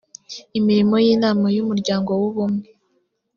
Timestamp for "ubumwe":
2.29-2.67